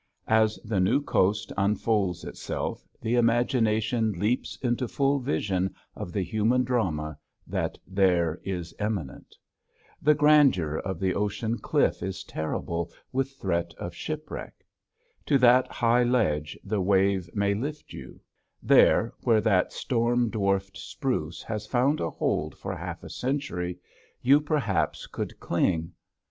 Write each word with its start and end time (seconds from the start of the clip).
As 0.27 0.57
the 0.65 0.79
new 0.79 0.99
coast 0.99 1.53
unfolds 1.55 2.23
itself 2.23 2.83
the 3.01 3.13
imagination 3.13 4.13
leaps 4.13 4.57
into 4.63 4.87
full 4.87 5.19
vision 5.19 5.75
of 5.95 6.11
the 6.11 6.23
human 6.23 6.63
drama 6.63 7.19
that 7.45 7.77
there 7.85 8.41
is 8.43 8.73
immanent. 8.79 9.35
The 10.01 10.15
grandeur 10.15 10.77
of 10.77 10.99
the 10.99 11.13
ocean 11.13 11.59
cliff 11.59 12.01
is 12.01 12.23
terrible 12.23 12.91
with 13.11 13.33
threat 13.33 13.75
of 13.77 13.93
shipwreck. 13.93 14.65
To 15.27 15.37
that 15.37 15.67
high 15.71 16.03
ledge 16.03 16.57
the 16.63 16.81
wave 16.81 17.29
may 17.35 17.53
lift 17.53 17.93
you; 17.93 18.21
there, 18.63 19.13
where 19.19 19.41
that 19.41 19.71
storm 19.71 20.31
dwarfed 20.31 20.77
spruce 20.79 21.43
has 21.43 21.67
found 21.67 21.99
a 21.99 22.09
hold 22.09 22.55
for 22.57 22.75
half 22.75 23.03
a 23.03 23.09
century, 23.11 23.77
you 24.23 24.41
perhaps 24.41 25.05
could 25.05 25.39
cling. 25.39 25.93